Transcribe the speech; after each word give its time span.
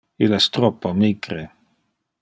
Il 0.27 0.33
es 0.37 0.47
troppo 0.55 0.95
micre. 1.03 1.47